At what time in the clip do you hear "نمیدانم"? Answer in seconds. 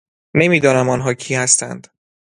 0.35-0.89